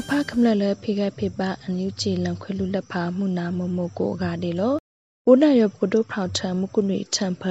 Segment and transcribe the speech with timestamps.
[0.10, 4.74] ဖခမလလဖိကဖိပအန်ယူချီလံခွေလူလက်ဖာမှုနာမမကိုဂါဒီလော
[5.26, 7.42] ဘုနာရပဒုဖောက်ထံမကုနိထံဖ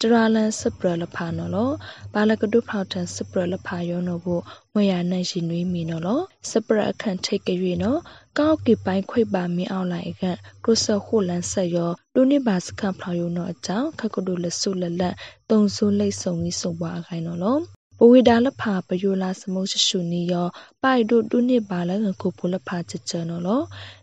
[0.00, 1.70] တရာလန်စပရလဖာနော်လော
[2.12, 4.40] ဘာလကဒုဖောက်ထံစပရလဖာယောနော်ကို
[4.72, 6.20] မွေရနိုင်ရှိနွေးမီနော်လော
[6.50, 8.00] စပရအခန့်ထိတ်ကြွေနော်
[8.38, 15.14] ကောက်ကိပိုင်းခွေပါမင်းအောင်လိုက်အခန့်ကရုဆခုလန်ဆက်ယောဒုနိဘာစခန့်ဖလာယောနော်အကြောင်းခကဒုလဆုလလတ်
[15.50, 17.58] တုံဆိုးလိတ်ဆုံကြီးစုံပွားခိုင်းနော်လော
[18.04, 20.46] ပဝေဒါလဖာပယိုလာစမုရှရှုနီယော
[20.82, 23.62] ပိုက်တို့တုနိပါလငကိုပူလဖာချချနော်လော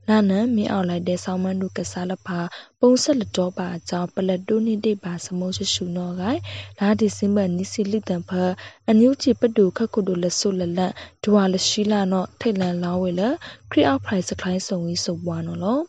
[0.09, 2.39] နာနံမင်းအောင်လိုက်တဲ့ဆောင်းမန်းတို့ကစားလဖာ
[2.79, 6.39] ပုံဆက်လတော်ပါအကြောင်းပလက်တုနိတိပါစမုရှရှုနော်ဂိုင်
[6.79, 8.31] လာဒီစင်ဘနိစီလိတံဖ
[8.87, 10.93] အန်ယူချီပတူခခုတို့လဆုလလတ်
[11.23, 13.21] ဒွာလရှိလာနော်ထိတ်လန်လောင်းဝဲလ
[13.71, 15.79] ခရီအောက်ဖရိုင်စခိုင်းဆုံကြီးစုံပွားနော်လော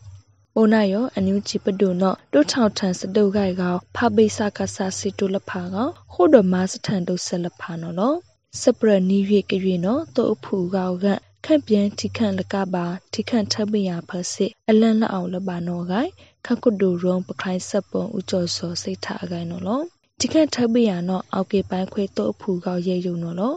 [0.57, 8.15] အိုနာယောအန်ယူချီပဒုနောတိုထောက်ထန်စတုတ်ဂိုက်ကောဖပိစကဆာစီတုလဖာကောခိုဒမစထန်တုဆလဖာနော်လော
[8.61, 11.07] စပရနီရွေကရွေနော်တိုအဖူကောက
[11.45, 16.11] ခန့်ပြန်ထိခန့်လကပါထိခန့်ထပ်မရဖစစ်အလန့်လက်အောင်လပါနော်ဂိုင်
[16.47, 19.81] ခကုဒူရုံပခိုင်းစပ်ပုံဥကျော်စောစိတ်ထအကိုင်နော်လော
[20.19, 23.55] ထိခန့်ထပ်မရနော်အောက်ကေပိုင်းခွေတိုအဖူကောရေယုံနော်လော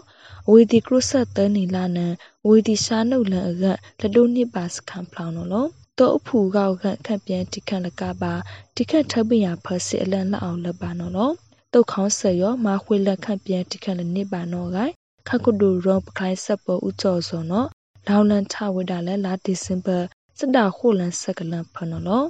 [0.48, 2.06] အဝီဒီကရုဆက်တနီလာနံ
[2.44, 3.64] အဝီဒီရှာနုလန်အက
[4.02, 5.68] လဒုနှစ်ပါစခံဖလောင်းနော်လော
[6.00, 8.34] တောအဖူကောက်ခန့်ခန့်ပြန်တိခန့်လကပါ
[8.76, 11.32] တိခန့်ထပ်ပညာဖစစ်အလန်လောက်အောင်လပါနော်လော
[11.74, 14.94] တုတ်ခေါင်းဆရောမာခွေလက်ခန့်ပြန်တိခန့်လနိပါနော်ဂိုင်
[15.28, 17.68] ခကုဒူရောပခိုင်းဆက်ပေါ်ဥကျော်စောနော်
[18.08, 19.98] လောင်လန်ထဝိဒါလဲလာဒီစင်ဘာ
[20.40, 22.24] စတာခိုလန်ဆက်ကလန်ဖနော်လော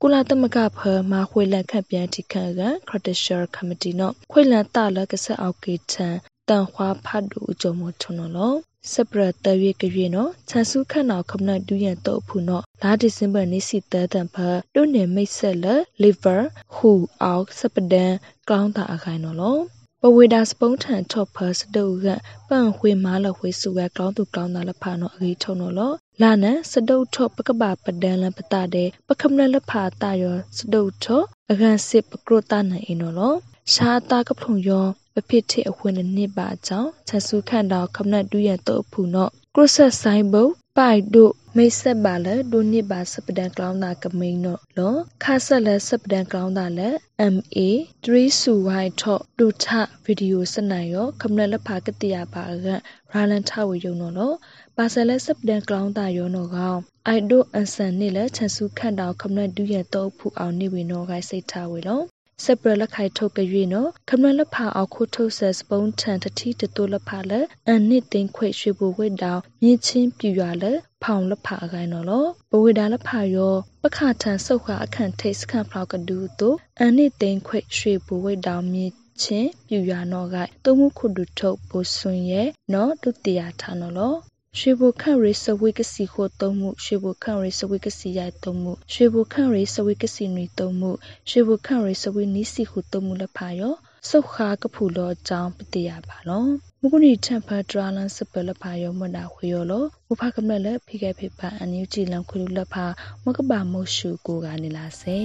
[0.00, 0.80] ကုလာသမကဖ
[1.12, 6.14] မာခွေလက်ခန့်ပြန်တိခန့်ကခရတရှာကမတီနော်ခွေလန်တလကဆက်အောက်ကေချန်
[6.48, 8.56] တန်ခွာဖတ်ဒူအကြုံမထွန်းနော်
[8.92, 14.36] စပရတရွေကရွေနော်ချန်စုခန့်နောက်ခမနဒူရန်တော့ဖူနော်လာဒီစင်ဘာနေစီတဲတန်ဖ
[14.74, 15.66] ဒုနေမိတ်ဆက်လ
[16.02, 16.36] လီဗာ
[16.74, 16.90] ဟူ
[17.22, 18.12] အောက်စပဒန်
[18.50, 19.58] ကောင်းတာအခိုင်နော်လော
[20.00, 22.06] ပဝေဒါစပုံးထန်ထော့ဖတ်စတုက
[22.48, 33.34] ပန့်ခွေမားလခွေစုကကောင်းသူကောင်းတာလဖာနော်အကြီးထုံနော်လောလာနန်စတုထော့ပကပပဒန်လပတာတဲ့ပခမနလဖာတာယောစတုထော့အကန်စစ်ပကရတာနိုင်နော်လော
[33.72, 40.42] ရှာတာကဖုံယောပဖြစ်တဲ့အခွင့်နှစ်ပါအကြောင်းချက်စုခန့်တော်ခမနတူရတော့ဖူနော့ကရဆက်ဆိုင်ဘု
[40.78, 44.94] ပိုက်တို့မိတ်ဆက်ပါလဲဒုနှစ်ပါစပဒန်ကလောင်းတာကမိန်တော့လော
[45.24, 46.88] ခါဆက်လဲစပဒန်ကလောင်းတာလဲ
[47.34, 47.58] MA
[48.04, 49.66] 3စုဝိုင်ထော့ဒုထ
[50.04, 52.66] ဗီဒီယိုစနိုင်ရောခမနလက်ဖာကတိယပါက
[53.12, 54.32] ရာလန်ထဝေယုံတော့လော
[54.76, 62.00] ပါဆယ်လဲစပဒန်ကလောင်းတာရောနော်ကောင်အိုက်ဒိုအန်ဆန်နေလဲချက်စုခန့်တော်ခမနဒူရတော့ဖူအောင်နေဝေနော်ခိုင်စိတ်ထားဝေလော
[62.42, 84.14] စပရလက်ခိုင်ထုတ်ကရွေနော်ခမလက်ဖာအောင်ခုထုတ်ဆက်စပုံးထန်တတိတတိုလက်ဖာလက်အန်နစ်သိန်းခွေရွှေဘူဝိတောင်မြင့်ချင်းပြူရွာလက်ဖောင်လက်ဖာအကိုင်းနော်လောဘဝေဒါလက်ဖာရောပခထန်ဆုတ်ခါအခန့်ထိတ်စခန့်ဖလောက်ကဒူတို့အန်နစ်သိန်းခွေရွှေဘူဝိတောင်မြင့်ချင်းပြူရွာနော်ကတုံမှုခုဒုထုတ်ဘိုဆွန်ရဲ့နော်ဒုတိယထားနော်လော
[84.58, 90.90] ရွှေဘိုခန့်ရီစဝိကစီခိုသုံးမှုရွှေဘိုခန့်ရီစဝိကစီရိုက်သုံးမှုရွှေဘိုခန့်ရီစဝိကစီနွေသုံးမှု
[91.30, 93.74] ရွှေဘိုခန့်ရီစဝိနီးစီခုသုံးမှုလက်ဖာယော
[94.10, 96.44] စုခါကဖူလောအကြောင်းပတိယပါလော
[96.80, 102.86] မုကုနီထံဖတ်ဒရာလန်စပလဖာယောမနာခွေယောလောမဖကမလက်ဖိခဲဖိပါအန်ယူကြည်လံခွေလူလက်ဖာ
[103.24, 105.18] မကပါမုတ်ရှုကိုကနေလာစေ